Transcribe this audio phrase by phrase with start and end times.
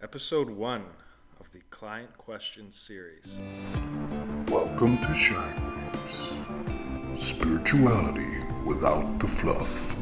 [0.00, 0.84] episode one
[1.40, 3.40] of the Client Questions series.
[4.46, 6.40] Welcome to Shine Waves.
[7.16, 9.96] Spirituality without the fluff.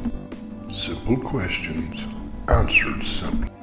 [0.69, 2.07] Simple questions
[2.47, 3.56] answered simply.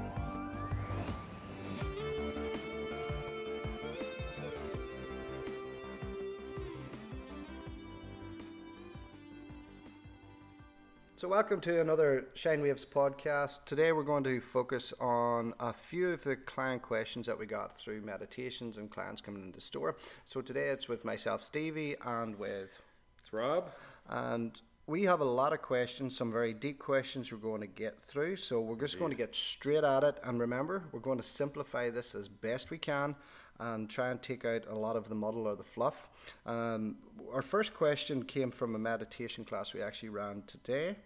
[11.35, 13.65] Welcome to another Shine Waves podcast.
[13.65, 17.77] Today, we're going to focus on a few of the client questions that we got
[17.77, 19.97] through meditations and clients coming in the store.
[20.25, 22.81] So, today it's with myself, Stevie, and with,
[23.19, 23.73] It's Rob.
[24.09, 24.53] and
[24.87, 28.37] we have a lot of questions, some very deep questions we're going to get through.
[28.37, 30.21] So, we're just going to get straight at it.
[30.23, 33.17] And remember, we're going to simplify this as best we can
[33.59, 36.09] and try and take out a lot of the muddle or the fluff.
[36.47, 36.97] Um,
[37.33, 40.97] our first question came from a meditation class we actually ran today.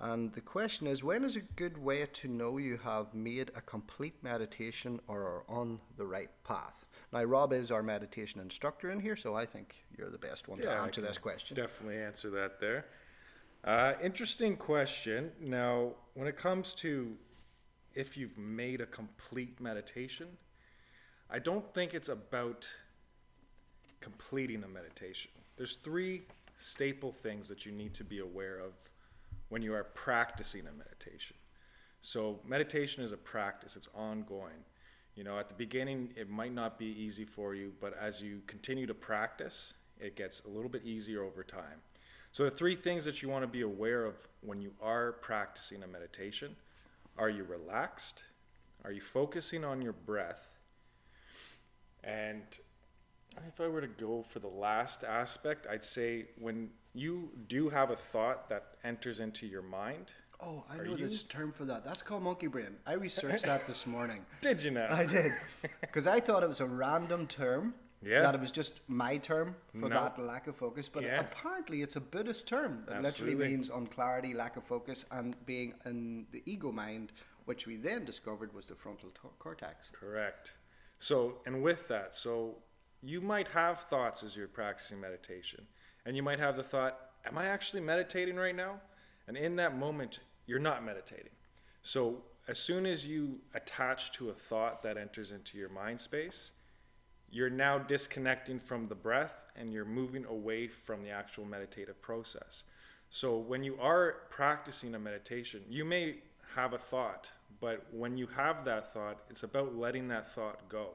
[0.00, 3.60] And the question is when is a good way to know you have made a
[3.60, 6.86] complete meditation or are on the right path?
[7.12, 10.58] Now, Rob is our meditation instructor in here, so I think you're the best one
[10.58, 11.56] to I answer this question.
[11.56, 12.86] Definitely answer that there.
[13.64, 15.30] Uh, interesting question.
[15.40, 17.16] Now, when it comes to
[17.94, 20.26] if you've made a complete meditation,
[21.34, 22.68] I don't think it's about
[24.02, 25.30] completing a meditation.
[25.56, 26.22] There's three
[26.58, 28.74] staple things that you need to be aware of
[29.48, 31.36] when you are practicing a meditation.
[32.02, 34.64] So, meditation is a practice, it's ongoing.
[35.14, 38.42] You know, at the beginning, it might not be easy for you, but as you
[38.46, 41.80] continue to practice, it gets a little bit easier over time.
[42.32, 45.82] So, the three things that you want to be aware of when you are practicing
[45.82, 46.56] a meditation
[47.16, 48.22] are you relaxed?
[48.84, 50.51] Are you focusing on your breath?
[52.04, 52.42] And
[53.46, 57.90] if I were to go for the last aspect, I'd say when you do have
[57.90, 60.12] a thought that enters into your mind,
[60.44, 61.84] Oh, I know you- this term for that.
[61.84, 62.76] That's called monkey brain.
[62.84, 64.26] I researched that this morning.
[64.40, 64.88] did you know?
[64.90, 65.32] I did.
[65.80, 67.74] Because I thought it was a random term.
[68.04, 68.22] Yeah.
[68.22, 69.90] That it was just my term for No.
[69.90, 70.88] that lack of focus.
[70.88, 71.20] But Yeah.
[71.20, 73.36] apparently it's a Buddhist term that Absolutely.
[73.36, 77.12] literally means unclarity, lack of focus, and being in the ego mind,
[77.44, 79.90] which we then discovered was the frontal to- cortex.
[79.92, 80.54] Correct.
[81.02, 82.58] So, and with that, so
[83.02, 85.66] you might have thoughts as you're practicing meditation,
[86.06, 86.96] and you might have the thought,
[87.26, 88.80] Am I actually meditating right now?
[89.26, 91.32] And in that moment, you're not meditating.
[91.82, 96.52] So, as soon as you attach to a thought that enters into your mind space,
[97.28, 102.62] you're now disconnecting from the breath and you're moving away from the actual meditative process.
[103.10, 106.18] So when you are practicing a meditation, you may
[106.54, 107.30] have a thought,
[107.62, 110.88] but when you have that thought, it's about letting that thought go.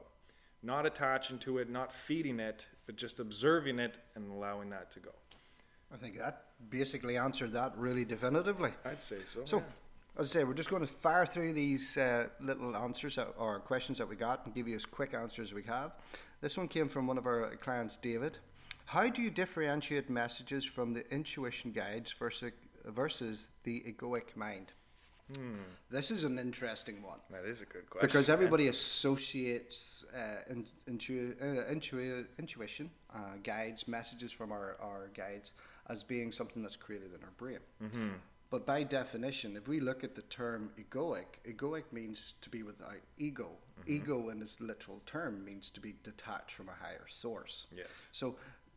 [0.62, 5.00] Not attaching to it, not feeding it, but just observing it and allowing that to
[5.00, 5.12] go.
[5.92, 8.72] I think that basically answered that really definitively.
[8.84, 9.40] I'd say so.
[9.46, 9.62] So, yeah.
[10.20, 13.60] as I say, we're just going to fire through these uh, little answers that, or
[13.60, 15.92] questions that we got and give you as quick answers as we have.
[16.42, 18.40] This one came from one of our clients, David.
[18.84, 22.52] How do you differentiate messages from the intuition guides versus,
[22.84, 24.72] versus the egoic mind?
[25.90, 28.06] This is an interesting one that is a good question.
[28.06, 28.34] because man.
[28.34, 35.52] everybody associates uh, in, intu- uh, intu- intuition, uh, guides, messages from our, our guides
[35.88, 37.58] as being something that's created in our brain.
[37.82, 38.08] Mm-hmm.
[38.50, 42.96] But by definition, if we look at the term egoic, egoic means to be without
[43.18, 43.50] ego.
[43.80, 43.92] Mm-hmm.
[43.92, 47.66] Ego, in its literal term, means to be detached from a higher source.
[47.76, 47.86] Yes.
[48.12, 48.36] So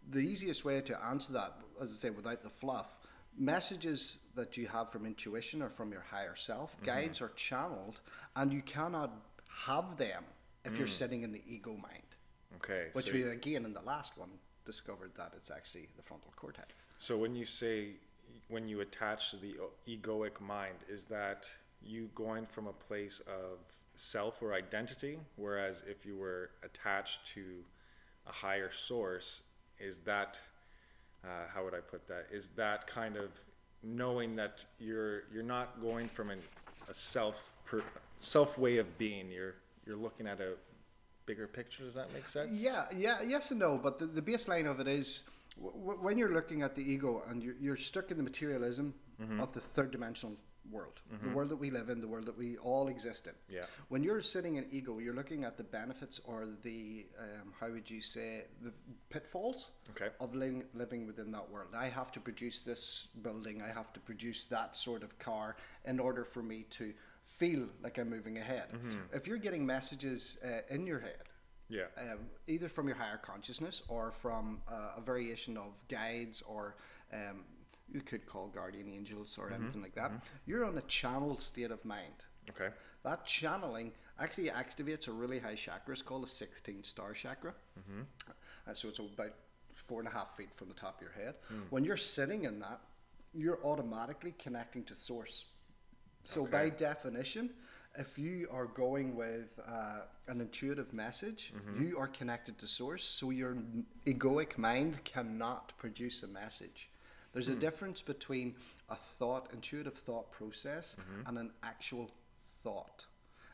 [0.10, 2.98] the easiest way to answer that, as I say, without the fluff,
[3.38, 6.86] messages that you have from intuition or from your higher self, Mm-hmm.
[6.86, 8.02] guides are channeled,
[8.36, 9.12] and you cannot
[9.66, 10.24] have them
[10.66, 10.78] if Mm.
[10.80, 12.04] you're sitting in the ego mind.
[12.58, 12.90] Okay.
[12.94, 14.30] Which so we again in the last one
[14.66, 16.86] discovered that it's actually the frontal cortex.
[16.98, 17.96] So when you say
[18.48, 19.56] when you attach to the
[19.88, 21.50] egoic mind, is that
[21.82, 23.60] you going from a place of
[23.96, 27.64] self or identity, whereas if you were attached to
[28.28, 29.44] a higher source,
[29.80, 30.40] is that
[31.24, 32.28] uh, how would I put that?
[32.32, 33.30] Is that kind of
[33.84, 36.40] knowing that you're you're not going from an,
[36.90, 37.84] a self per,
[38.20, 39.30] self way of being.
[39.32, 39.56] You're
[39.86, 40.54] you're looking at a
[41.26, 41.84] bigger picture.
[41.84, 42.60] Does that make sense?
[42.60, 43.78] Yeah, yeah, yes and no.
[43.78, 45.24] But the, the baseline of it is
[45.62, 48.94] w- w- when you're looking at the ego and you're, you're stuck in the materialism
[49.40, 50.36] of the third dimensional
[50.72, 53.34] world, the world that we live in, the world that we all exist in.
[53.50, 53.66] Yeah.
[53.90, 57.90] When you're sitting in ego, you're looking at the benefits or the, um, how would
[57.90, 58.72] you say, the
[59.10, 60.10] pitfalls Okay.
[60.20, 61.70] of living, living within that world.
[61.76, 66.00] I have to produce this building, I have to produce that sort of car in
[66.00, 68.68] order for me to feel like I'm moving ahead.
[69.14, 71.24] If you're getting messages uh, in your head,
[71.70, 71.86] Yeah.
[71.98, 76.76] um, either from your higher consciousness or from uh, a variation of guides or
[77.14, 77.44] um,
[77.94, 80.12] you could call guardian angels or anything like that.
[80.46, 82.26] You're on a channeled state of mind.
[82.50, 82.70] Okay.
[83.04, 85.94] That channeling actually activates a really high chakra.
[85.94, 87.54] It's called a 16 star chakra.
[87.80, 88.02] Mm-hmm.
[88.68, 89.34] Uh, so it's about
[89.74, 91.36] four and a half feet from the top of your head.
[91.70, 92.82] When you're sitting in that,
[93.34, 95.46] you're automatically connecting to source.
[96.24, 97.50] So by definition,
[97.98, 103.04] if you are going with uh, an intuitive message, you are connected to source.
[103.04, 103.58] So your
[104.06, 106.91] egoic mind cannot produce a message.
[107.34, 108.56] There's a difference between
[108.90, 110.96] a thought, intuitive thought process,
[111.26, 112.12] and an actual
[112.64, 113.06] thought.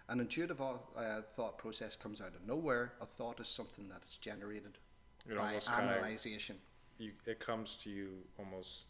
[0.10, 2.94] An intuitive uh, thought process comes out of nowhere.
[3.02, 4.78] A thought is something that is generated
[5.30, 6.58] It by analyzation.
[6.98, 8.10] You, it comes to you
[8.40, 8.86] almost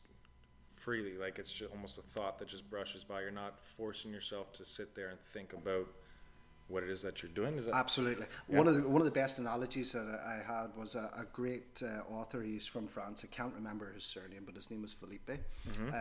[0.75, 3.21] freely, like it's just almost a thought that just brushes by.
[3.21, 5.87] You're not forcing yourself to sit there and think about
[6.67, 7.55] what it is that you're doing.
[7.55, 8.25] Is that Absolutely.
[8.47, 11.81] One of the one of the best analogies that I had was a, a great
[11.83, 12.41] uh, author.
[12.41, 13.23] He's from France.
[13.23, 15.39] I can't remember his surname, but his name was Philippe.
[15.93, 15.97] Uh,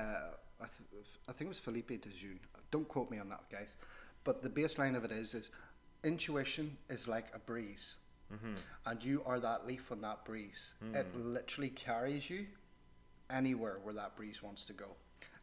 [0.60, 2.40] I, th- I think it was Philippe de June.
[2.70, 3.76] Don't quote me on that, guys.
[4.24, 5.50] But the baseline of it is is
[6.02, 7.96] intuition is like a breeze,
[8.86, 10.72] and you are that leaf on that breeze.
[10.94, 12.46] It literally carries you
[13.30, 14.86] anywhere where that breeze wants to go.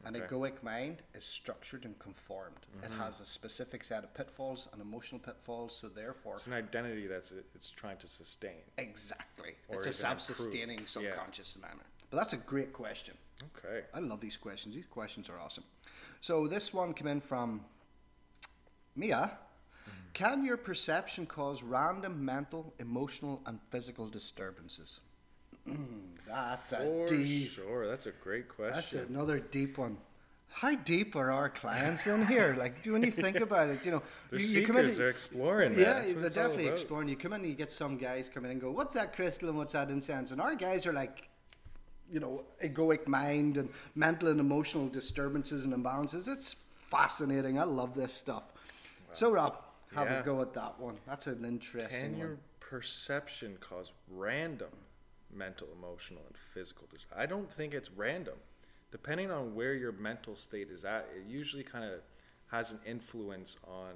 [0.06, 0.26] An Okay.
[0.28, 2.66] egoic mind is structured and conformed.
[2.82, 3.00] It mm-hmm.
[3.00, 7.32] has a specific set of pitfalls and emotional pitfalls, so therefore, it's an identity that's
[7.56, 8.64] it's trying to sustain?
[8.78, 11.04] exactly, Or it's a self-sustaining improve.
[11.04, 11.12] Yeah.
[11.12, 11.86] subconscious manner.
[12.10, 13.16] But that's a great question.
[13.58, 13.86] Okay.
[13.94, 14.76] I love these questions.
[14.76, 15.64] These questions are awesome.
[16.22, 17.66] So this one came in from
[18.96, 19.16] Mia.
[19.16, 19.92] Mm-hmm.
[20.14, 25.00] Can your perception cause random mental, emotional, and physical disturbances?
[26.34, 27.52] That's a For deep.
[27.52, 28.74] sure, that's a great question.
[29.00, 29.98] That's another deep one.
[30.50, 32.56] How deep are our clients in here?
[32.60, 34.96] Like, do when you think about it, you know, They're you, you come in.
[34.96, 35.78] They're exploring.
[35.78, 37.08] Yeah, they're definitely exploring.
[37.08, 39.50] You come in and you get some guys come in and go, "What's that crystal
[39.50, 41.30] and what's that incense?" And our guys are like,
[42.12, 46.28] you know, egoic mind and mental and emotional disturbances and imbalances.
[46.28, 46.56] It's
[46.90, 47.60] fascinating.
[47.60, 48.44] I love this stuff.
[49.14, 49.58] So, Rob,
[49.96, 50.20] have Yeah.
[50.20, 50.98] a go at that one.
[51.08, 52.20] That's an interesting Can one.
[52.20, 54.70] your perception cause random
[55.36, 56.88] mental, emotional, and physical?
[56.92, 58.36] Dis- I don't think it's random.
[58.92, 62.00] Depending on where your mental state is at, it usually kind of
[62.48, 63.94] has an influence on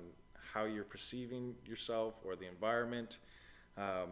[0.54, 3.19] how you're perceiving yourself or the environment,
[3.78, 4.10] um,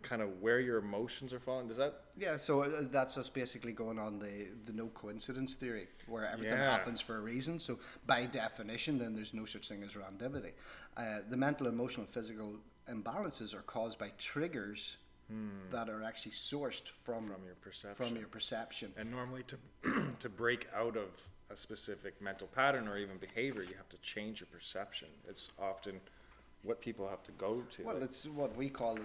[0.00, 1.68] kind of where your emotions are falling.
[1.68, 2.00] Does that?
[2.16, 6.58] Yeah, so uh, that's us basically going on the, the no coincidence theory, where everything
[6.58, 6.70] Yeah.
[6.70, 7.60] happens for a reason.
[7.60, 10.52] So by definition, then there's no such thing as randomity.
[10.96, 12.54] Uh, the mental, emotional, physical
[12.90, 14.96] imbalances are caused by triggers
[15.70, 17.32] that are actually sourced from Hmm.
[17.32, 18.06] From your perception.
[18.06, 18.92] From your perception.
[18.96, 19.56] And normally, to
[20.18, 24.40] to break out of a specific mental pattern or even behavior, you have to change
[24.40, 25.08] your perception.
[25.28, 26.00] It's often
[26.62, 27.82] what people have to go to.
[27.82, 29.02] Well, it's what we call uh,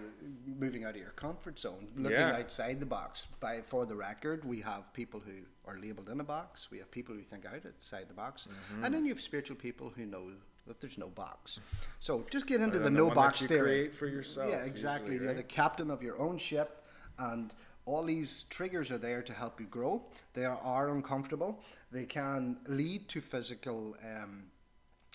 [0.59, 2.38] moving out of your comfort zone, looking Yeah.
[2.38, 3.25] outside the box.
[3.39, 6.69] By for the record, we have people who are labeled in a box.
[6.71, 8.83] We have people who think outside the box, Mm-hmm.
[8.85, 10.25] and then you have spiritual people who know
[10.68, 11.60] that there's no box.
[12.00, 13.62] So just get into the the no that box you theory.
[13.64, 15.14] create for yourself, Yeah, exactly.
[15.14, 16.84] usually, You're the captain of your own ship,
[17.18, 17.54] and
[17.86, 20.04] all these triggers are there to help you grow.
[20.34, 21.62] They are, uncomfortable.
[21.92, 23.96] They can lead to physical.
[24.04, 24.44] Um,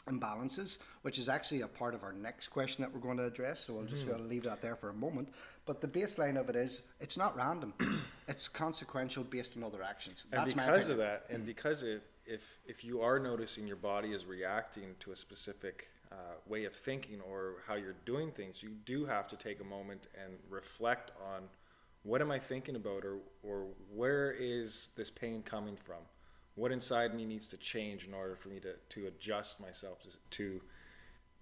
[0.08, 3.60] imbalances, which is actually a part of our next question that we're going to address.
[3.60, 5.28] So I'll just going to leave that there for a moment.
[5.64, 7.72] But the baseline of it is it's not random;
[8.28, 10.24] it's consequential based on other actions.
[10.32, 13.76] and That's my because of that, and because if if if you are noticing your
[13.76, 18.62] body is reacting to a specific uh, way of thinking or how you're doing things,
[18.62, 21.44] you do have to take a moment and reflect on
[22.04, 26.02] what am I thinking about, or or where is this pain coming from?
[26.54, 30.08] What inside me needs to change in order for me to, to adjust myself to,
[30.38, 30.60] to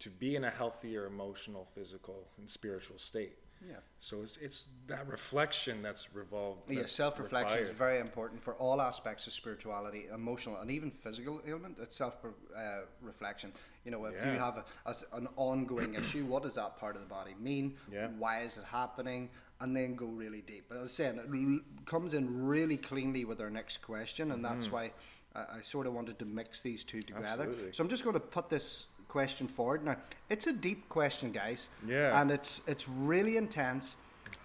[0.01, 3.37] to be in a healthier emotional, physical, and spiritual state.
[3.67, 3.77] Yeah.
[3.99, 6.71] So it's, it's that reflection that's revolved.
[6.71, 11.41] Yeah, self reflection is very important for all aspects of spirituality, emotional, and even physical
[11.47, 11.79] ailment.
[11.81, 12.61] It's self uh,
[13.03, 13.53] reflection.
[13.85, 17.03] You know, if you have a, as an ongoing issue, what does that part of
[17.03, 17.75] the body mean?
[17.93, 18.09] Yeah.
[18.19, 19.31] Why is it happening?
[19.61, 20.65] And then go really deep.
[20.69, 24.43] But as I said, it l- comes in really cleanly with our next question, and
[24.43, 24.93] that's why
[25.35, 27.27] I, I sort of wanted to mix these two together.
[27.27, 27.73] Absolutely.
[27.73, 29.97] So I'm just going to put this question forward now.
[30.29, 31.69] It's a deep question, guys.
[31.87, 32.21] Yeah.
[32.21, 33.97] And it's it's really intense,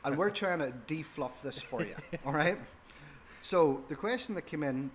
[0.04, 1.96] and we're trying to defluff this for you.
[2.26, 2.58] all right.
[3.42, 4.92] So the question that came in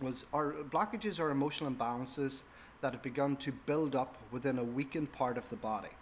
[0.00, 2.42] was: Are blockages or emotional imbalances
[2.80, 5.94] that have begun to build up within a weakened part of the body?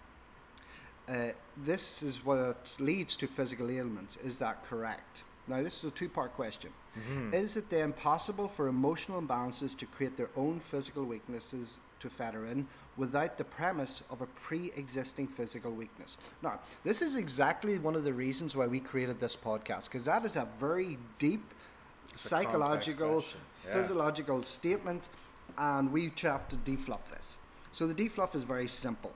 [1.08, 4.16] Uh, this is what leads to physical ailments.
[4.16, 5.24] Is that correct?
[5.48, 6.70] Now, this is a two part question.
[7.32, 12.46] Is it then possible for emotional imbalances to create their own physical weaknesses to fetter
[12.46, 12.66] in
[12.96, 16.18] without the premise of a pre existing physical weakness?
[16.42, 20.24] Now, this is exactly one of the reasons why we created this podcast, because that
[20.24, 21.42] is a very deep
[22.08, 23.24] complex psychological.
[23.64, 23.72] Yeah.
[23.74, 25.04] physiological statement,
[25.56, 27.38] and we have to defluff this.
[27.72, 29.12] So, the defluff is very simple.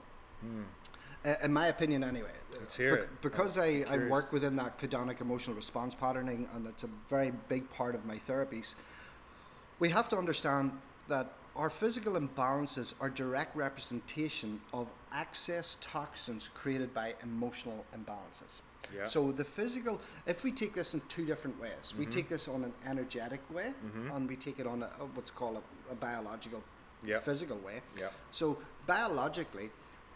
[1.25, 2.31] Uh, in my opinion, anyway.
[2.59, 3.09] Let's hear it.
[3.21, 7.69] Because I, I work within that codonic emotional response patterning, and that's a very big
[7.71, 8.75] part of my therapies.
[9.79, 10.71] We have to understand
[11.07, 18.61] that our physical imbalances are direct representation of excess toxins created by emotional imbalances.
[18.95, 19.07] Yeah.
[19.07, 22.13] So the physical, if we take this in two different ways, we mm-hmm.
[22.13, 24.15] take this on an energetic way, mm-hmm.
[24.15, 26.63] and we take it on a, what's called a, a biological,
[27.03, 27.19] Yeah.
[27.19, 27.81] physical way.
[27.99, 28.09] Yeah.
[28.31, 29.71] So biologically,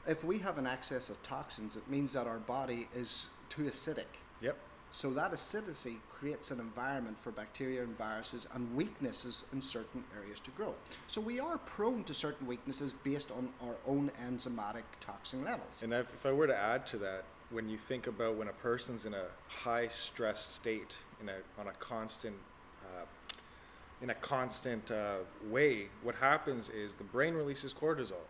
[0.08, 4.06] if we have an excess of toxins, it means that our body is too acidic.
[4.42, 4.58] Yep.
[4.94, 10.40] So that acidity creates an environment for bacteria and viruses and weaknesses in certain areas
[10.42, 10.74] to grow.
[11.08, 15.82] So we are prone to certain weaknesses based on our own enzymatic toxin levels.
[15.82, 18.54] And if, if I were to add to that, when you think about when a
[18.54, 22.36] person's in a high stress state, in a on a constant,
[22.84, 23.06] uh,
[24.02, 25.18] in a constant uh,
[25.50, 28.24] way, what happens is the brain releases cortisol,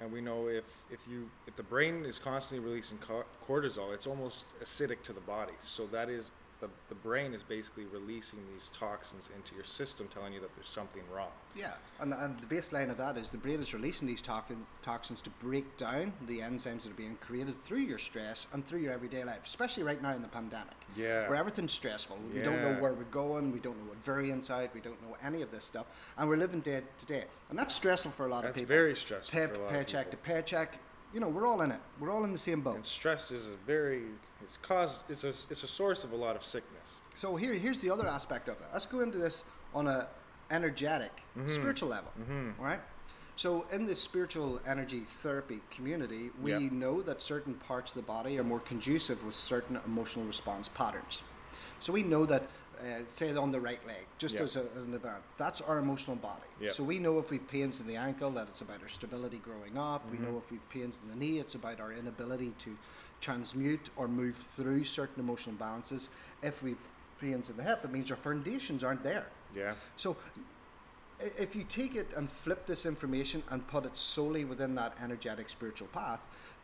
[0.00, 2.98] and we know if if you if the brain is constantly releasing
[3.46, 5.52] cortisol, it's almost acidic to the body.
[5.62, 6.30] So that is
[6.60, 10.68] the the brain is basically releasing these toxins into your system, telling you that there's
[10.68, 11.30] something wrong.
[11.56, 15.20] Yeah, and, and the baseline of that is the brain is releasing these toxin, toxins
[15.22, 18.92] to break down the enzymes that are being created through your stress and through your
[18.92, 20.74] everyday life, especially right now in the pandemic.
[20.96, 21.28] Yeah.
[21.28, 22.18] Where everything's stressful.
[22.34, 25.16] We don't know where we're going, we don't know what variants out, we don't know
[25.24, 25.86] any of this stuff,
[26.18, 27.24] and we're living day to day.
[27.48, 28.68] And that's stressful for a lot That's of people.
[28.68, 30.78] That's very stressful Pay, for a lot of paycheck to paycheck.
[31.12, 31.80] You know, we're all in it.
[31.98, 32.76] We're all in the same boat.
[32.76, 34.02] And stress is a very
[34.42, 37.00] it's cause it's a it's a source of a lot of sickness.
[37.16, 38.66] So here, here's the other aspect of it.
[38.72, 40.06] Let's go into this on a
[40.50, 41.48] energetic, Mm-hmm.
[41.48, 42.10] spiritual level.
[42.58, 42.80] all right.
[43.36, 46.72] So in the spiritual energy therapy community, we Yep.
[46.72, 51.22] know that certain parts of the body are more conducive with certain emotional response patterns.
[51.80, 52.42] So we know that,
[52.80, 54.42] uh, say on the right leg, just Yep.
[54.44, 56.42] as a, an event, that's our emotional body.
[56.60, 56.72] Yep.
[56.72, 59.76] So we know if we've pains in the ankle, that it's about our stability growing
[59.78, 60.08] up.
[60.10, 60.32] We Mm-hmm.
[60.32, 62.76] know if we've pains in the knee, it's about our inability to
[63.20, 66.10] transmute or move through certain emotional balances.
[66.42, 66.80] If we've
[67.20, 69.26] pains in the hip, it means our foundations aren't there.
[69.54, 69.74] Yeah.
[69.96, 70.16] So
[71.20, 75.50] if you take it and flip this information and put it solely within that energetic
[75.50, 76.20] spiritual path,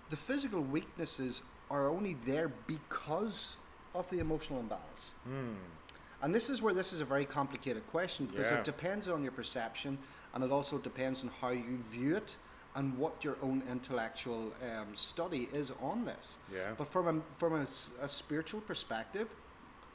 [0.08, 3.56] the physical weaknesses are only there because
[3.94, 5.12] of the emotional imbalance.
[6.22, 8.58] And this is where this is a very complicated question because Yeah.
[8.58, 9.98] it depends on your perception
[10.34, 12.36] and it also depends on how you view it
[12.74, 16.38] and what your own intellectual um, study is on this.
[16.52, 16.72] Yeah.
[16.76, 17.66] But from a, from a,
[18.02, 19.28] a spiritual perspective,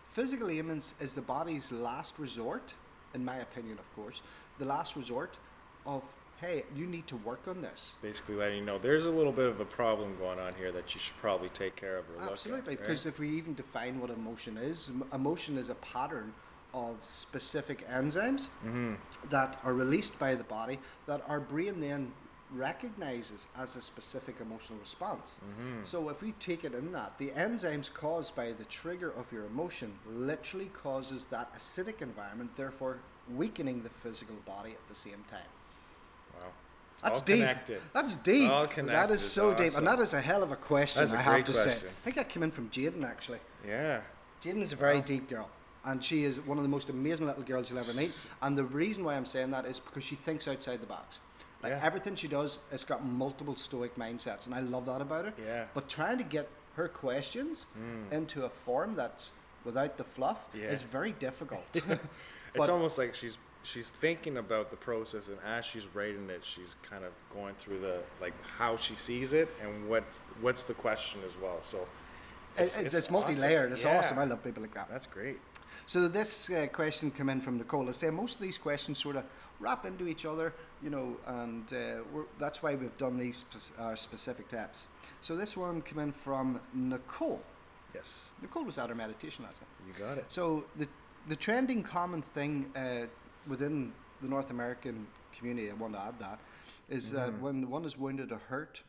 [0.07, 2.73] physical ailments is the body's last resort,
[3.13, 4.21] in my opinion, of course,
[4.57, 5.35] the last resort
[5.85, 6.03] of,
[6.41, 7.95] hey, you need to work on this.
[8.01, 10.93] Basically letting you know there's a little bit of a problem going on here that
[10.93, 14.57] you should probably take care of or Absolutely, because if we even define what emotion
[14.57, 16.33] is, em- emotion is a pattern
[16.73, 18.93] of specific enzymes mm-hmm.
[19.29, 22.11] that are released by the body that our brain then
[22.53, 25.35] recognizes as a specific emotional response.
[25.45, 25.85] Mm-hmm.
[25.85, 29.45] So if we take it in that, the enzymes caused by the trigger of your
[29.45, 32.99] emotion literally causes that acidic environment, therefore
[33.33, 35.47] weakening the physical body at the same time.
[37.03, 37.09] Wow.
[37.09, 37.37] That's All deep.
[37.39, 37.81] connected.
[37.93, 38.49] That's deep.
[38.51, 41.01] All connected is is so deep, and that is a hell of a question.
[41.01, 41.71] A I have to say.
[41.71, 43.39] I think that came in from Jaden actually.
[43.67, 44.01] Yeah.
[44.43, 45.49] Jaden is a very deep girl,
[45.85, 48.29] and she is one of the most amazing little girls you'll ever meet.
[48.41, 51.19] And the reason why I'm saying that is because she thinks outside the box.
[51.63, 51.79] Like Yeah.
[51.83, 55.33] everything she does, it's got multiple stoic mindsets, and I love that about her.
[55.43, 55.65] Yeah.
[55.73, 58.11] But trying to get her questions hmm.
[58.13, 60.69] into a form that's without the fluff Yeah.
[60.69, 61.65] is very difficult.
[62.53, 66.75] It's almost like she's she's thinking about the process and as she's writing it she's
[66.81, 70.03] kind of going through the like how she sees it and what
[70.41, 71.61] what's the question as well.
[71.61, 71.87] So
[72.57, 73.71] It's, it's, multi-layered.
[73.71, 73.97] It's Yeah.
[73.97, 74.19] awesome.
[74.19, 74.89] I love people like that.
[74.89, 75.39] That's great.
[75.85, 77.87] So this uh, question came in from Nicole.
[77.87, 79.23] I say most of these questions sort of
[79.61, 80.53] wrap into each other,
[80.83, 84.87] you know, and uh, we're, that's why we've done these spe- uh, specific tabs.
[85.21, 87.41] So this one came in from Nicole.
[87.93, 88.31] Yes.
[88.41, 89.69] Nicole was at our meditation last night.
[89.87, 90.25] You got it.
[90.29, 90.87] So the
[91.27, 93.05] the trending common thing uh,
[93.47, 95.07] within the North American
[95.37, 96.39] community, I want to add that,
[96.89, 97.41] is that mm-hmm.
[97.41, 98.81] when one is wounded or hurt,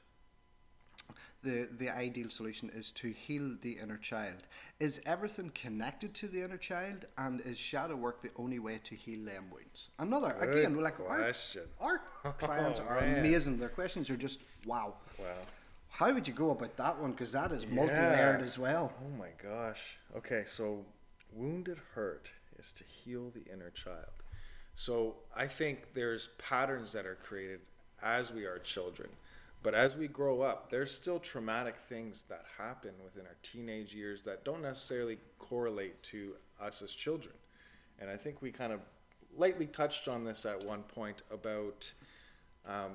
[1.42, 4.46] the the ideal solution is to heal the inner child.
[4.78, 8.94] Is everything connected to the inner child, and is shadow work the only way to
[8.94, 9.90] heal them wounds?
[9.98, 11.62] Another Good again, like our, question.
[11.80, 13.18] our oh, clients Oh, are man.
[13.18, 13.58] amazing.
[13.58, 14.94] Their questions are just wow.
[15.18, 15.26] Wow.
[15.88, 17.10] How would you go about that one?
[17.10, 18.92] Because that is multi-layered as well.
[19.04, 19.98] Oh my gosh.
[20.16, 20.86] Okay, so
[21.34, 24.22] wounded hurt is to heal the inner child.
[24.74, 27.60] So I think there's patterns that are created
[28.02, 29.10] as we are children.
[29.62, 34.24] But as we grow up, there's still traumatic things that happen within our teenage years
[34.24, 37.34] that don't necessarily correlate to us as children.
[38.00, 38.80] And I think we kind of
[39.36, 41.92] lightly touched on this at one point about
[42.66, 42.92] um,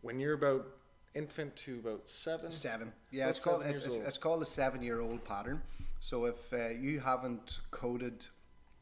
[0.00, 0.66] when you're about
[1.14, 2.50] infant to about seven.
[2.50, 2.92] Seven.
[3.10, 5.60] Yeah, it's called seven it's, it's, it's called the seven-year-old pattern.
[6.00, 8.26] So if uh, you haven't coded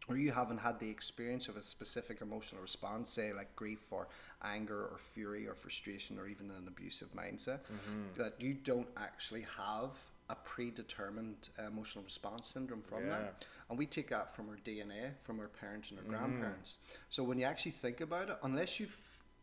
[0.09, 4.09] or you haven't had the experience of a specific emotional response, say like grief or
[4.43, 8.23] anger or fury or frustration or even an abusive mindset, Mm-hmm.
[8.23, 9.91] that you don't actually have
[10.31, 13.11] a predetermined emotional response syndrome from Yeah.
[13.19, 13.45] that.
[13.69, 16.17] And we take that from our DNA, from our parents and our Mm-hmm.
[16.17, 16.79] grandparents.
[17.11, 18.97] So when you actually think about it, unless you've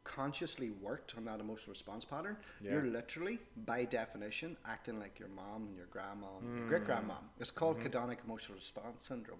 [0.03, 5.67] consciously worked on that emotional response pattern, you're literally, by definition, acting like your mom
[5.67, 7.15] and your grandma and your great grandma.
[7.39, 7.87] It's called Mm-hmm.
[7.87, 9.39] hedonic emotional response syndrome.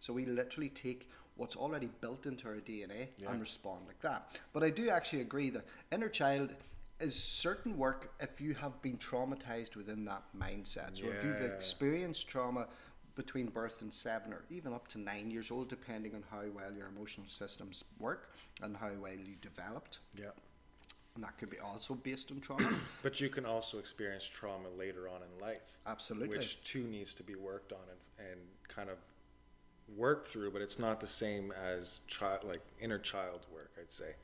[0.00, 4.38] So we literally take what's already built into our DNA and respond like that.
[4.52, 6.54] But I do actually agree that inner child
[6.98, 10.96] is certain work if you have been traumatized within that mindset.
[10.96, 12.66] So if you've experienced trauma
[13.14, 16.72] between birth and seven or even up to nine years old, depending on how well
[16.76, 18.30] your emotional systems work
[18.62, 20.26] and how well you developed, Yeah.
[21.14, 22.78] and that could be also based on trauma.
[23.02, 25.78] But you can also experience trauma later on in life.
[25.86, 26.28] Absolutely.
[26.36, 28.98] Which too needs to be worked on and, and kind of
[29.94, 34.14] worked through, but it's not the same as child like inner child work, I'd say.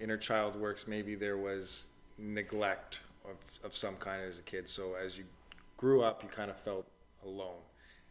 [0.00, 1.86] Inner child works maybe there was
[2.18, 4.68] neglect of, of some kind as a kid.
[4.68, 5.24] So as you
[5.76, 6.86] grew up you kind of felt
[7.24, 7.60] alone.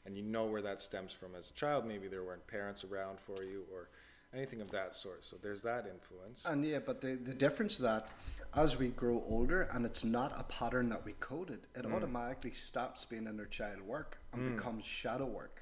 [0.05, 1.85] And you know where that stems from as a child.
[1.85, 3.89] Maybe there weren't parents around for you or
[4.33, 5.25] anything of that sort.
[5.25, 6.45] So there's that influence.
[6.45, 8.07] And yeah, but the, the difference that
[8.55, 11.93] as we grow older and it's not a pattern that we coded, it Mm.
[11.93, 15.60] automatically stops being inner child work and becomes shadow work.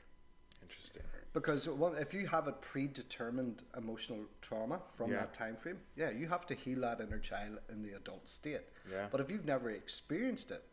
[1.34, 5.18] Because well, if you have a predetermined emotional trauma from Yeah.
[5.18, 8.62] that time frame, yeah, you have to heal that inner child in the adult state.
[8.90, 8.98] Yeah.
[8.98, 9.12] Mm-hmm.
[9.12, 10.64] But if you've never experienced it,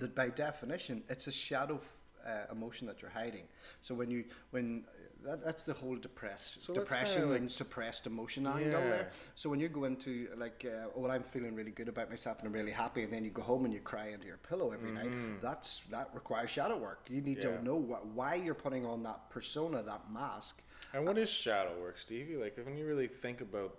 [0.00, 1.80] that by definition, it's a shadow
[2.26, 3.44] uh, emotion that you're hiding.
[3.82, 4.84] So when you when
[5.24, 9.10] that, that's the whole depress, So depression like- and suppressed emotion angle there.
[9.34, 12.38] So when you go into like, uh, oh, well, I'm feeling really good about myself
[12.38, 14.72] and I'm really happy, and then you go home and you cry into your pillow
[14.72, 15.40] every night.
[15.40, 17.06] That's that requires shadow work.
[17.08, 17.48] You need Mm-hmm.
[17.50, 17.56] Yeah.
[17.58, 20.62] to know what, why you're putting on that persona, that mask.
[20.92, 22.36] And what is shadow work, Stevie?
[22.36, 23.76] Like when you really think about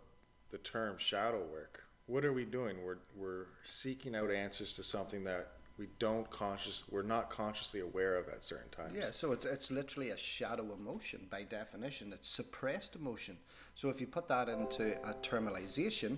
[0.51, 2.83] the term shadow work, what are we doing?
[2.83, 8.15] We're we're seeking out answers to something that we don't conscious we're not consciously aware
[8.17, 8.93] of at certain times.
[8.95, 12.13] Yeah, so it's, it's literally a shadow emotion by definition.
[12.13, 13.37] It's suppressed emotion.
[13.75, 16.17] So if you put that into a terminalization,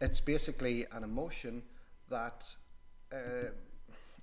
[0.00, 1.62] it's basically an emotion
[2.08, 2.52] that
[3.12, 3.50] uh,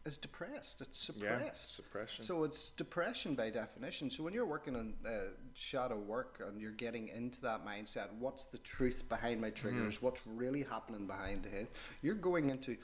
[0.05, 0.81] is depressed.
[0.81, 1.43] It's suppressed.
[1.43, 2.25] Yeah, suppression.
[2.25, 4.09] So it's depression by definition.
[4.09, 5.09] So when you're working on uh,
[5.53, 9.95] shadow work and you're getting into that mindset, what's the truth behind my triggers?
[9.95, 10.05] Mm-hmm.
[10.05, 11.67] What's really happening behind the head?
[12.01, 12.77] You're going into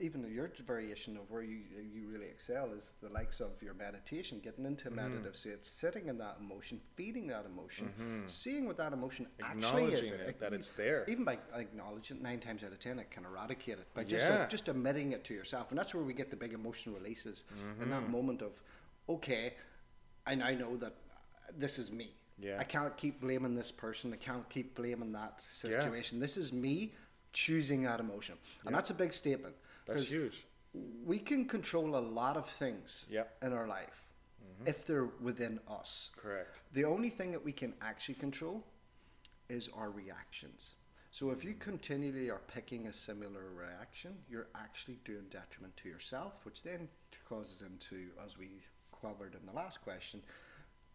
[0.00, 1.58] even your variation of where you
[1.94, 4.98] you really excel is the likes of your meditation, getting into Mm-hmm.
[4.98, 9.92] a meditative state, sitting in that emotion, feeding that emotion, seeing what that emotion actually
[9.92, 10.10] is.
[10.10, 10.28] Mm-hmm.
[10.30, 11.04] It, that it's there.
[11.08, 14.26] Even by acknowledging it, nine times out of ten, it can eradicate it by just
[14.26, 14.46] Yeah.
[14.48, 17.44] just admitting it to yourself, and that's where we get the big emotion releases
[17.82, 18.12] in that Mm-hmm.
[18.12, 18.52] moment of,
[19.08, 19.54] okay,
[20.26, 20.94] and I now know that
[21.58, 22.10] this is me.
[22.38, 22.56] Yeah.
[22.58, 24.12] I can't keep blaming this person.
[24.14, 25.50] I can't keep blaming that Yeah.
[25.72, 26.20] situation.
[26.20, 26.92] This is me
[27.32, 29.54] choosing that emotion, and that's a big statement.
[29.86, 30.44] That's huge.
[31.04, 33.40] We can control a lot of things Yep.
[33.40, 33.46] Mm-hmm.
[33.52, 34.04] in our life
[34.66, 36.10] if they're within us.
[36.16, 36.60] Correct.
[36.74, 38.62] The only thing that we can actually control
[39.48, 40.74] is our reactions.
[41.12, 46.34] So if you continually are picking a similar reaction, you're actually doing detriment to yourself,
[46.44, 46.88] which then
[47.28, 48.48] causes into, as we
[49.02, 50.20] covered in the last question,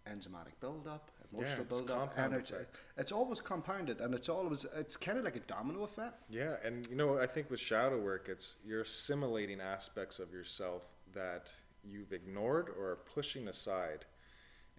[0.10, 2.54] enzymatic buildup, emotional it's buildup, energy.
[2.54, 2.80] effect.
[2.98, 6.24] It's always compounded, and it's always it's kind of like a domino effect.
[6.30, 10.84] Yeah, and you know, I think with shadow work, it's you're assimilating aspects of yourself
[11.14, 14.06] that you've ignored or are pushing aside,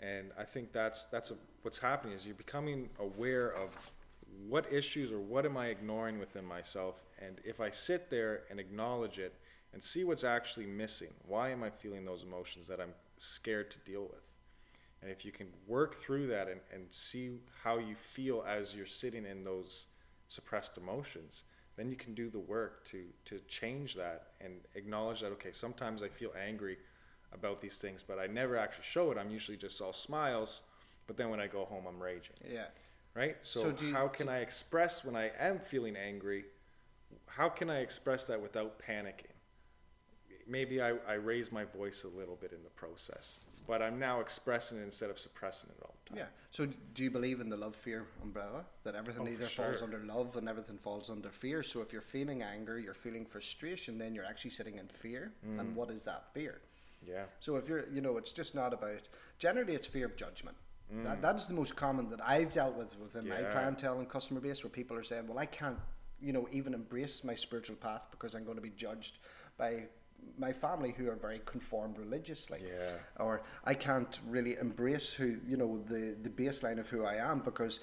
[0.01, 3.91] and I think that's that's a, what's happening is you're becoming aware of
[4.49, 8.61] what issues or what am I ignoring within myself, and if I sit there and
[8.61, 9.35] acknowledge it
[9.73, 13.79] and see what's actually missing, why am I feeling those emotions that I'm scared to
[13.81, 14.26] deal with?
[15.07, 17.31] And if you can work through that and, and see
[17.63, 19.87] how you feel as you're sitting in those
[20.27, 21.45] suppressed emotions,
[21.77, 26.03] then you can do the work to, to change that and acknowledge that, okay, sometimes
[26.03, 26.79] I feel angry
[27.33, 29.17] about these things, but I never actually show it.
[29.17, 30.63] I'm usually just all smiles,
[31.07, 32.67] but then when I go home, I'm raging, Yeah.
[33.15, 33.37] right?
[33.43, 36.47] So, So you- how can I express when I am feeling angry?
[37.29, 39.31] How can I express that without panicking?
[40.49, 44.21] maybe I, I raise my voice a little bit in the process, but I'm now
[44.21, 46.19] expressing it instead of suppressing it all the time.
[46.19, 46.27] Yeah.
[46.51, 49.99] So do you believe in the love fear umbrella that everything Oh, either falls under
[49.99, 51.63] love and everything falls under fear?
[51.63, 55.33] So if you're feeling anger, you're feeling frustration, then you're actually sitting in fear.
[55.43, 55.75] And mm.
[55.75, 56.61] what is that fear?
[57.07, 57.25] Yeah.
[57.41, 59.03] So if you're, you know, it's just not about.
[59.39, 60.57] Generally, it's fear of judgment.
[60.93, 61.05] Mm.
[61.05, 63.53] That, that is the most common that I've dealt with within my Yeah.
[63.53, 65.79] clientele and customer base, where people are saying, "Well, I can't
[66.21, 69.19] you know, even embrace my spiritual path because I'm going to be judged
[69.59, 69.85] by
[70.39, 72.61] my family who are very conformed religiously.
[72.67, 72.93] Yeah.
[73.19, 77.41] Or I can't really embrace who, you know, the, the baseline of who I am
[77.41, 77.81] because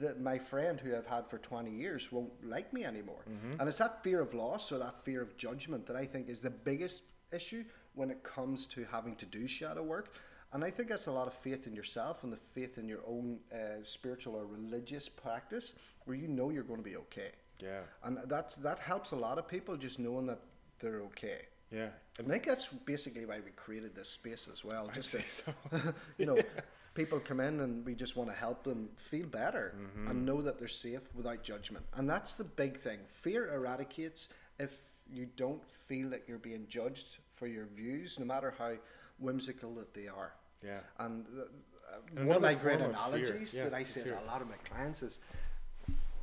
[0.00, 3.24] the, my friend who I've had for 20 years won't like me anymore.
[3.58, 6.40] And it's that fear of loss or that fear of judgment that I think is
[6.40, 7.02] the biggest
[7.32, 10.14] issue when it comes to having to do shadow work.
[10.52, 13.00] And I think that's a lot of faith in yourself and the faith in your
[13.06, 15.74] own uh, spiritual or religious practice
[16.04, 17.30] where you know you're going to be okay.
[17.58, 17.80] Yeah.
[18.04, 20.40] And that's, that helps a lot of people just knowing that
[20.78, 21.46] they're okay.
[21.72, 21.88] Yeah.
[22.18, 24.90] And I think that's basically why we created this space as well.
[24.94, 25.52] Just to, so.
[26.18, 26.38] you know,
[26.94, 30.08] people come in and we just want to help them feel better Mm-hmm.
[30.08, 31.84] and know that they're safe without judgment.
[31.96, 32.98] And that's the big thing.
[33.06, 34.76] Fear eradicates if
[35.10, 38.72] you don't feel that you're being judged for your views, no matter how
[39.18, 40.34] whimsical that they are.
[40.64, 40.80] Yeah.
[40.98, 44.26] And uh, And one of my great of analogies Yeah, that I say to a
[44.26, 45.20] lot of my clients is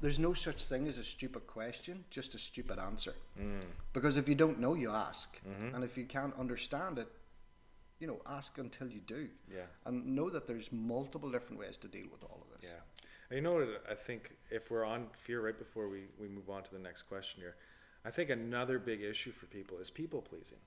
[0.01, 3.13] there's no such thing as a stupid question, just a stupid answer.
[3.39, 3.61] Mm.
[3.93, 5.39] Because if you don't know, you ask.
[5.47, 5.75] Mm-hmm.
[5.75, 7.07] And if you can't understand it,
[7.99, 9.27] you know, ask until you do.
[9.53, 9.63] Yeah.
[9.85, 12.69] And know that there's multiple different ways to deal with all of this.
[12.69, 12.79] Yeah.
[13.29, 13.83] And you know what?
[13.89, 17.03] I think if we're on fear right before we, we move on to the next
[17.03, 17.55] question here,
[18.05, 20.57] I think another big issue for people is people pleasing,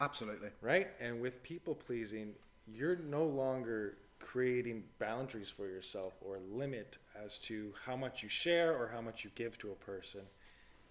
[0.00, 0.48] Absolutely.
[0.60, 0.88] right?
[1.00, 2.34] And with people pleasing,
[2.66, 8.76] you're no longer creating boundaries for yourself or limit as to how much you share
[8.76, 10.20] or how much you give to a person.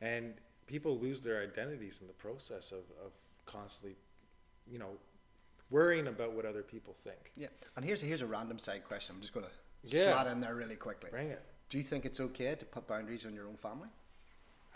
[0.02, 0.34] And
[0.68, 3.12] people lose their identities in the process of, of
[3.46, 3.98] constantly,
[4.70, 4.92] you know,
[5.70, 7.32] worrying about what other people think.
[7.38, 7.48] Yeah.
[7.76, 9.16] And here's a, here's a random side question.
[9.16, 9.52] I'm just going to
[9.96, 10.12] Yeah.
[10.14, 11.10] slot in there really quickly.
[11.12, 11.42] Bring it.
[11.70, 13.90] Do you think it's okay to put boundaries on your own family?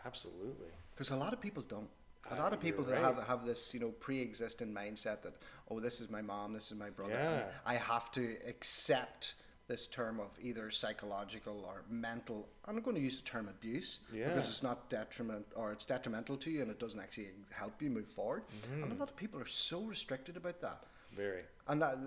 [0.05, 0.67] Absolutely.
[0.93, 1.89] Because a lot of people don't.
[2.31, 3.01] A lot of people that right.
[3.03, 5.33] have have this, you know, pre-existing mindset that,
[5.69, 7.45] oh, this is my mom, this is my brother, and Yeah.
[7.65, 9.36] I have to accept
[9.67, 12.47] this term of either psychological or mental.
[12.65, 14.27] I'm going to use the term abuse Yeah.
[14.29, 17.89] because it's not detriment or it's detrimental to you and it doesn't actually help you
[17.89, 18.43] move forward.
[18.47, 18.83] Mm-hmm.
[18.83, 20.83] And a lot of people are so restricted about that.
[21.15, 21.43] Very.
[21.67, 21.97] And that,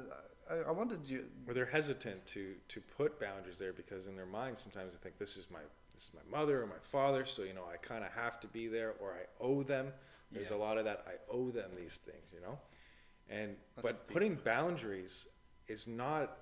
[0.50, 1.24] I, I wanted you.
[1.44, 5.18] where they're hesitant to to put boundaries there because in their mind sometimes they think
[5.18, 5.61] this is my
[5.96, 8.46] this is my mother or my father so you know I kind of have to
[8.46, 9.88] be there or I owe them
[10.30, 10.56] there's Yeah.
[10.56, 12.59] a lot of that I owe them these things you know
[13.28, 14.12] and That's but deep.
[14.14, 15.26] putting boundaries
[15.66, 16.38] is not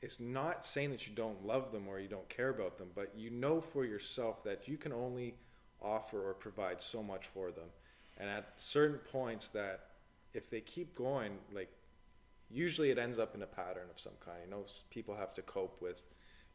[0.00, 3.12] is not saying that you don't love them or you don't care about them but
[3.16, 5.34] you know for yourself that you can only
[5.82, 7.68] offer or provide so much for them
[8.16, 9.86] and at certain points that
[10.32, 11.70] if they keep going like
[12.50, 14.36] usually it ends up in a pattern of some kind.
[14.44, 16.02] You know, people have to cope with,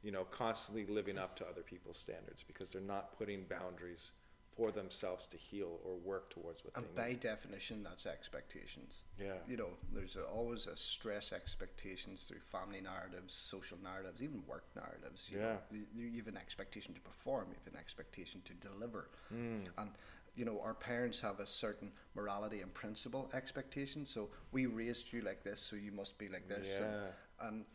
[0.08, 4.14] you know, constantly living up to other people's standards because they're not putting boundaries
[4.56, 7.20] for themselves to heal or work towards what And they by need.
[7.20, 9.04] definition, that's expectations.
[9.20, 9.34] Yeah.
[9.50, 14.64] You know, there's a, always a stress expectations through family narratives, social narratives, even work
[14.78, 15.30] narratives.
[15.30, 15.78] You know, Yeah.
[15.94, 19.10] you, you have an expectation to perform, you have an expectation to deliver.
[19.28, 19.60] Hmm.
[19.78, 19.92] And,
[20.36, 24.06] you know, our parents have a certain morality and principle expectation.
[24.06, 26.80] So we raised you like this, so you must be like this.
[26.80, 27.48] And, Yeah.
[27.50, 27.66] and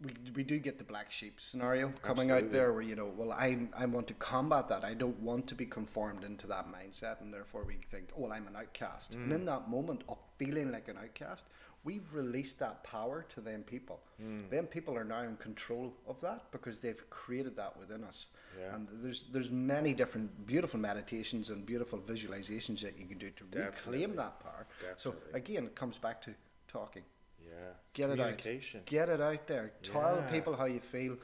[0.00, 3.32] we, we do get the black sheep scenario coming out there where you know well
[3.32, 4.84] I, I want to combat that.
[4.84, 8.32] I don't want to be conformed into that mindset and therefore we think oh well,
[8.32, 9.14] i'm an outcast.
[9.14, 9.46] And in mm.
[9.46, 11.46] that moment of feeling like an outcast
[11.84, 14.00] we've released that power to them people.
[14.22, 14.50] Mm.
[14.50, 18.28] Them people are now in control of that because they've created that within us.
[18.58, 18.74] Yeah.
[18.74, 23.44] and there's there's many different beautiful meditations and beautiful visualizations that you can do to
[23.44, 24.00] Definitely.
[24.00, 24.66] reclaim that power.
[24.96, 26.34] So again it comes back to
[26.68, 27.02] talking
[27.50, 27.72] Yeah.
[27.92, 28.42] get it out
[28.86, 30.30] get it out there tell Yeah.
[30.30, 31.16] people how you feel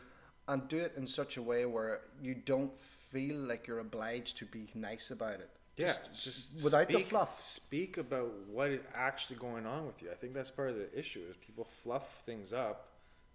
[0.46, 4.44] and do it in such a way where you don't feel like you're obliged to
[4.46, 9.37] be nice about it Yeah, just, just without the fluff Speak about what is actually
[9.37, 10.10] going on with you.
[10.10, 12.88] I think that's part of the issue is people fluff things up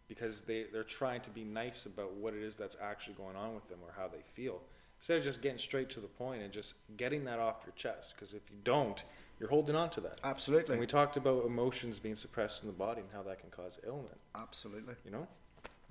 [0.08, 3.54] because they, they're trying to be nice about what it is that's actually going on
[3.56, 4.62] with them or how they feel.
[4.98, 8.14] Instead of just getting straight to the point and just getting that off your chest.
[8.16, 9.04] Because if you don't,
[9.40, 10.20] you're holding on to that.
[10.24, 10.74] absolutely.
[10.74, 13.80] And we talked about emotions being suppressed in the body and how that can cause
[13.86, 14.96] ailment, absolutely.
[15.06, 15.28] You know?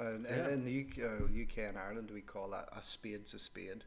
[0.00, 0.48] and Yeah.
[0.50, 3.82] in the UK, uh, UK and Ireland we call that a spade's a spade.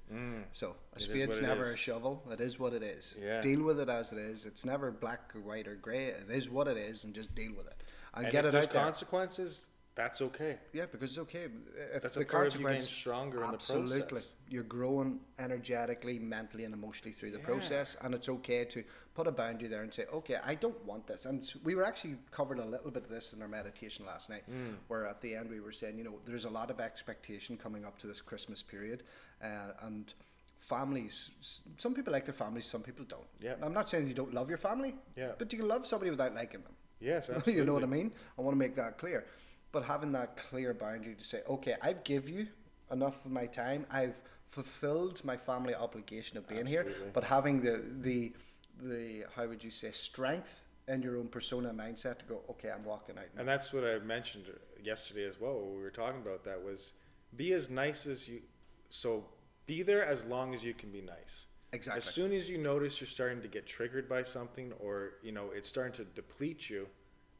[0.51, 2.21] So a is spade's never a shovel.
[2.29, 3.15] It is what it is.
[3.21, 3.39] Yeah.
[3.39, 4.45] deal with it as it is.
[4.45, 7.53] It's never black or white or grey it is what it is and just deal
[7.55, 7.77] with it.
[8.13, 10.57] And, And get if it there's out there consequences, that's okay.
[10.73, 11.47] Yeah, because it's okay.
[11.95, 14.01] If That's the a part of you getting consequence- stronger in the absolutely.
[14.03, 14.35] process.
[14.47, 17.45] You're growing energetically, mentally, and emotionally through the Yeah.
[17.45, 21.07] process, and it's okay to put a boundary there and say, "Okay, I don't want
[21.07, 24.29] this." And we were actually covered a little bit of this in our meditation last
[24.29, 24.77] night, Mm.
[24.87, 27.83] where at the end we were saying, you know, there's a lot of expectation coming
[27.83, 29.03] up to this Christmas period,
[29.43, 30.13] uh, and
[30.57, 31.31] families.
[31.77, 33.27] Some people like their families, some people don't.
[33.39, 33.55] Yeah.
[33.61, 34.95] I'm not saying you don't love your family.
[35.17, 35.33] Yeah.
[35.37, 36.75] But you can love somebody without liking them.
[36.99, 37.53] Yes, absolutely.
[37.57, 38.13] you know what I mean?
[38.37, 39.25] I want to make that clear.
[39.71, 42.47] But having that clear boundary to say, okay, I've give you
[42.91, 43.85] enough of my time.
[43.89, 44.15] I've
[44.49, 48.33] fulfilled my family obligation of being here, but having the the
[48.81, 52.83] the how would you say strength in your own persona mindset to go, okay, I'm
[52.83, 53.25] walking out.
[53.33, 54.45] now." And that's what I mentioned
[54.83, 55.61] yesterday as well.
[55.61, 56.93] We were talking about that was
[57.35, 58.41] be as nice as you.
[58.89, 59.25] So
[59.65, 61.47] be there as long as you can be nice.
[61.73, 61.99] Exactly.
[61.99, 65.51] As soon as you notice you're starting to get triggered by something, or you know
[65.55, 66.87] it's starting to deplete you,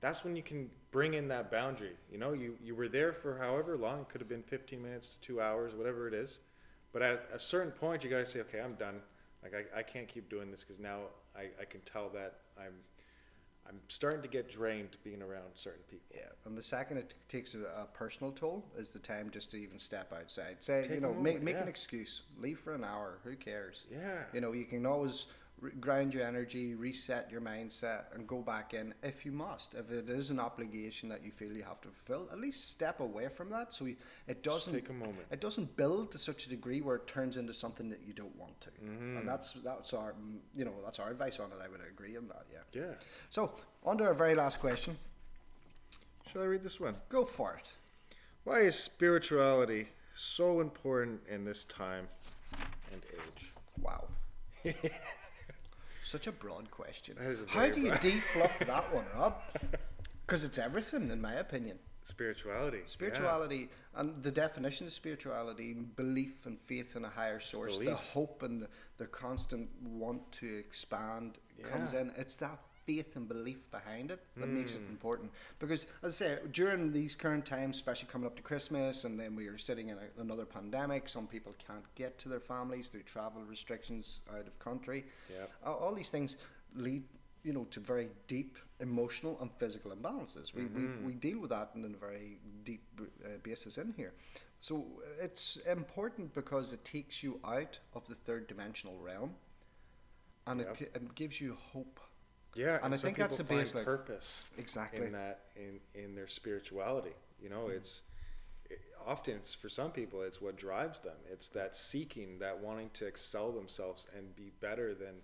[0.02, 1.94] that's when you can bring in that boundary.
[2.12, 4.02] You know, you you were there for however long.
[4.02, 6.40] It could have been 15 minutes to two hours, whatever it is.
[6.92, 9.02] But at a certain point, you gotta say, okay, I'm done.
[9.42, 11.00] Like I, I can't keep doing this because now
[11.36, 12.74] I, I can tell that I'm
[13.68, 16.16] I'm starting to get drained being around certain people.
[16.16, 19.58] Yeah, and the second it takes a, a personal toll is the time just to
[19.58, 20.58] even step outside.
[20.60, 21.70] Say, Take you know, make, moment, make an yeah.
[21.70, 22.22] excuse.
[22.40, 23.20] Leave for an hour.
[23.24, 23.84] Who cares?
[23.92, 24.24] Yeah.
[24.34, 25.28] You know, you can always
[25.62, 29.76] re- ground your energy, reset your mindset, and go back in if you must.
[29.76, 33.00] If it is an obligation that you feel you have to fulfill, at least step
[33.00, 33.96] away from that so you,
[34.28, 35.26] it doesn't take a moment.
[35.32, 38.36] It doesn't build to such a degree where it turns into something that you don't
[38.36, 38.70] want to.
[38.70, 39.18] Mm-hmm.
[39.18, 40.16] And that's that's our
[40.56, 41.58] you know that's our advice on it.
[41.64, 42.46] I would agree on that.
[42.52, 42.82] Yeah.
[42.82, 42.94] Yeah.
[43.30, 43.52] So
[43.84, 44.98] on to our very last question.
[46.32, 46.96] Shall I read this one?
[47.10, 47.70] Go for it.
[48.44, 52.08] Why is spirituality so important in this time
[52.92, 53.52] and age?
[53.80, 54.08] Wow.
[56.12, 57.16] Such a broad question.
[57.22, 59.36] A How do you defluff that one, Rob?
[60.26, 61.80] Because it's everything, in my opinion.
[62.04, 62.80] Spirituality.
[62.80, 62.84] yeah.
[62.88, 68.44] Spirituality and the definition of spirituality, belief and faith in a higher source, the hope
[68.44, 72.12] and the, the constant want to expand comes in.
[72.18, 72.60] It's that
[72.96, 74.78] faith and belief behind it that makes Mm.
[74.78, 75.32] it important.
[75.60, 79.36] Because, as I say, during these current times, especially coming up to Christmas, and then
[79.36, 83.04] we are sitting in a, another pandemic, some people can't get to their families through
[83.04, 85.06] travel restrictions out of country.
[85.30, 85.52] Yep.
[85.66, 86.36] All, all these things
[86.76, 87.04] lead,
[87.44, 90.54] you know, to very deep emotional and physical imbalances.
[90.54, 94.14] We, we, we deal with that in a very deep uh, basis in here.
[94.60, 94.86] So
[95.20, 99.36] it's important because it takes you out of the third dimensional realm,
[100.48, 100.78] and it, Yep.
[100.78, 102.00] gi- it gives you hope.
[102.56, 103.86] Yeah, And I some think that's the find baseline.
[103.86, 105.06] purpose Exactly.
[105.06, 107.14] in that in in their spirituality.
[107.42, 108.02] You know, it's
[108.70, 111.16] it, often it's for some people it's what drives them.
[111.32, 115.22] It's that seeking, that wanting to excel themselves and be better than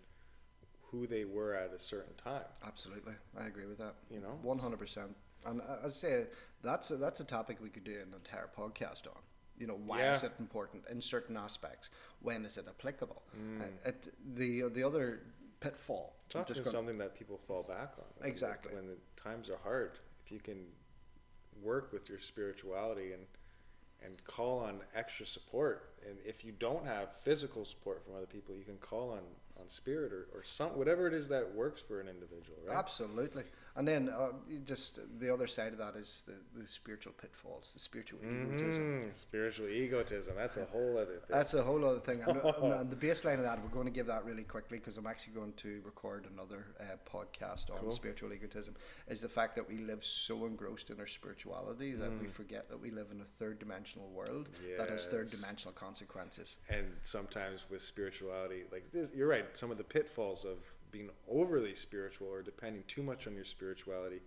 [0.91, 2.45] who they were at a certain time.
[2.65, 3.95] Absolutely, I agree with that.
[4.09, 4.39] You know?
[4.41, 5.15] one hundred percent.
[5.45, 6.25] And uh, I say
[6.63, 9.21] that's a, that's a topic we could do an entire podcast on.
[9.59, 11.89] You know, why is it important in certain aspects?
[12.21, 13.23] When is it applicable?
[13.35, 13.61] Mm.
[13.61, 15.21] Uh, it, the the other
[15.59, 16.15] pitfall.
[16.25, 18.05] It's I'm often just gonna- something that people fall back on.
[18.17, 18.73] when Exactly.
[18.75, 20.73] When the times are hard, if you can
[21.61, 23.27] work with your spirituality and
[23.99, 28.53] and call on extra support, and if you don't have physical support from other people,
[28.55, 29.23] you can call on
[29.59, 32.77] on spirit or, or some whatever it is that works for an individual, right?
[32.77, 33.43] Absolutely.
[33.77, 34.29] And then uh,
[34.65, 39.03] just the other side of that is the, the spiritual pitfalls, the spiritual egotism.
[39.03, 40.33] Mm, spiritual egotism.
[40.35, 41.29] That's a whole other thing.
[41.29, 42.21] That's a whole other thing.
[42.27, 44.97] And, and- and the baseline of that, we're going to give that really quickly because
[44.97, 47.91] I'm actually going to record another uh, podcast on Cool.
[47.91, 48.73] spiritual egotism.
[49.07, 52.81] Is the fact that we live so engrossed in our spirituality that we forget that
[52.81, 56.57] we live in a third dimensional world that has third dimensional consequences.
[56.69, 60.57] and sometimes with spirituality like this you're right some of the pitfalls of
[60.97, 64.21] being overly spiritual or depending too much on your spirituality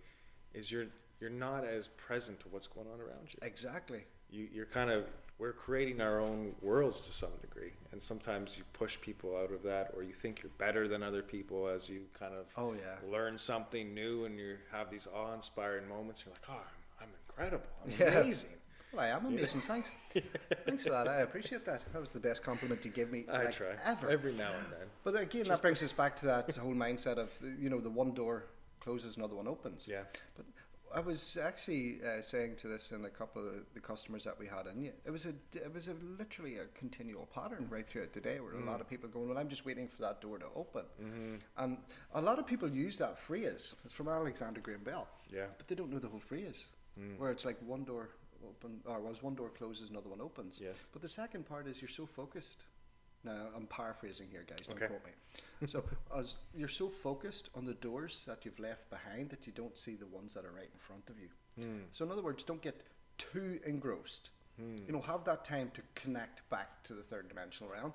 [0.53, 0.85] is you're
[1.19, 4.05] you're not as present to what's going on around you Exactly.
[4.29, 5.05] you you're kind of
[5.37, 9.63] we're creating our own worlds to some degree and sometimes you push people out of
[9.63, 13.09] that or you think you're better than other people as you kind of Oh, yeah.
[13.11, 16.61] learn something new and you have these awe-inspiring moments you're like oh
[17.01, 18.19] i'm, I'm incredible i'm Yeah.
[18.21, 18.49] amazing
[18.93, 19.61] Well, I am amazing.
[19.61, 19.91] Thanks.
[20.65, 21.07] Thanks for that.
[21.07, 21.81] I appreciate that.
[21.93, 24.09] That was the best compliment you give me i like, try ever.
[24.09, 27.37] every now and then But again, that brings us back to that whole mindset of
[27.59, 28.45] you know the one door
[28.79, 29.87] closes, another one opens.
[29.87, 30.03] Yeah.
[30.35, 30.45] But
[30.93, 34.47] I was actually uh, saying to this in a couple of the customers that we
[34.47, 34.91] had in.
[35.05, 38.53] It was a it was a literally a continual pattern right throughout the day where
[38.53, 40.83] a lot of people going, well, I'm just waiting for that door to open.
[41.01, 41.35] mm-hmm.
[41.57, 41.77] And
[42.13, 43.75] a lot of people use that phrase.
[43.85, 45.07] It's from Alexander Graham Bell.
[45.33, 45.45] Yeah.
[45.57, 46.67] But they don't know the whole phrase.
[47.17, 48.09] Where it's like one door
[48.47, 50.59] open, or was one door closes, another one opens.
[50.61, 50.75] Yes.
[50.93, 52.65] But the second part is you're so focused.
[53.23, 54.65] Now I'm paraphrasing here, guys.
[54.67, 54.87] Don't Okay.
[54.87, 55.67] quote me.
[55.67, 55.83] So
[56.17, 59.95] as you're so focused on the doors that you've left behind that you don't see
[59.95, 61.29] the ones that are right in front of you.
[61.55, 61.81] Hmm.
[61.91, 62.81] So in other words, don't get
[63.17, 64.31] too engrossed.
[64.57, 64.77] Hmm.
[64.87, 67.93] You know, have that time to connect back to the third dimensional realm,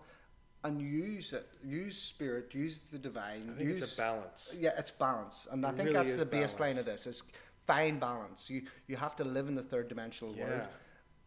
[0.64, 1.48] and use it.
[1.64, 2.54] Use spirit.
[2.54, 3.42] Use the divine.
[3.50, 4.56] I think use, it's a balance.
[4.58, 6.78] Yeah, it's balance, and I think really that's the baseline balance.
[6.78, 7.06] of this.
[7.06, 7.22] Is
[7.66, 8.48] find balance.
[8.50, 10.62] You you have to live in the third dimensional world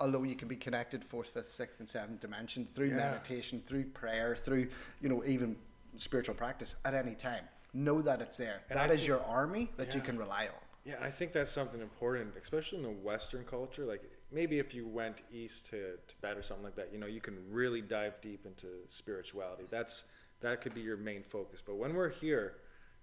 [0.01, 2.95] although you can be connected fourth, fifth, sixth, and seventh dimension through Yeah.
[2.95, 4.69] meditation, through prayer, through
[5.01, 5.57] you know even
[5.97, 7.43] spiritual practice at any time.
[7.73, 8.61] Know that it's there.
[8.69, 10.53] And That I is think- your army that you can rely on.
[10.85, 13.83] Yeah, I think that's something important, especially in the Western culture.
[13.85, 17.19] Like maybe if you went east to Tibet or something like that, you know, you
[17.19, 19.65] can really dive deep into spirituality.
[19.69, 20.05] That's
[20.39, 21.61] that could be your main focus.
[21.61, 22.55] But when we're here,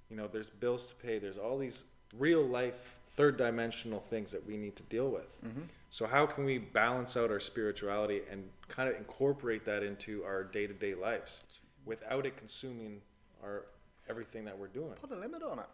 [0.09, 1.19] you know, there's bills to pay.
[1.19, 1.85] There's all these
[2.17, 5.41] real life, third dimensional things that we need to deal with.
[5.45, 5.63] Mm-hmm.
[5.91, 10.45] So how can we balance out our spirituality and kind of incorporate that into our
[10.45, 11.45] day to day lives
[11.85, 13.01] without it consuming
[13.43, 13.67] our
[14.09, 14.93] everything that we're doing?
[15.01, 15.67] Put a limit on it.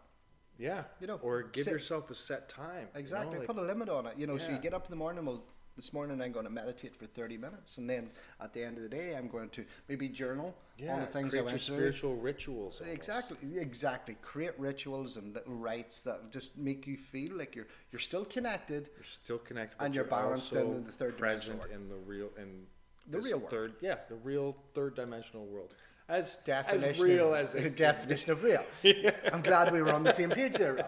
[0.58, 2.66] Yeah, You know, or give sit- yourself a set time.
[2.82, 3.38] you know, Exactly.
[3.38, 4.16] like- Put a limit on it.
[4.16, 5.24] You know, so you get up in the morning.
[5.24, 5.42] Well,
[5.76, 8.82] this morning I'm going to meditate for 30 minutes, and then at the end of
[8.82, 11.58] the day, I'm going to maybe journal yeah, on the things I create went your
[11.58, 11.76] through.
[11.76, 12.80] spiritual rituals.
[12.80, 12.94] almost.
[12.96, 14.16] Exactly, exactly.
[14.22, 18.90] Create rituals and little rites that just make you feel like you're you're still connected.
[18.96, 22.66] You're still connected, And but you're balanced in the third present in the real in
[23.08, 23.50] The real world.
[23.50, 25.74] third, yeah, the real third dimensional world.
[26.08, 28.64] As Definition as real as it, definition of real.
[29.32, 30.74] I'm glad we were on the same page there.
[30.74, 30.86] Rob.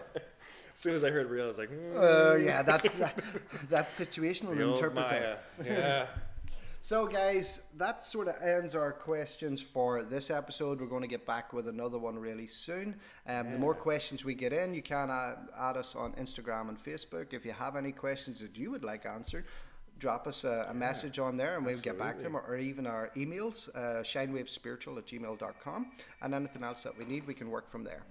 [0.75, 3.17] As soon as I heard real, I was like, mm, Uh, yeah, that's that,
[3.69, 5.21] that's situational the old interpretation.
[5.21, 5.37] Maya.
[5.65, 6.07] Yeah.
[6.81, 10.79] So, guys, that sort of ends our questions for this episode.
[10.79, 12.95] We're going to get back with another one really soon.
[13.25, 16.77] Um, The more questions we get in, you can uh, add us on Instagram and
[16.77, 17.33] Facebook.
[17.33, 19.45] If you have any questions that you would like answered,
[19.97, 22.57] drop us a, a message on there and we'll get back to them, or, or
[22.57, 25.91] even our emails, uh, shinewavespiritual at gmail.com.
[26.21, 28.03] And anything else that we need, we can work from there.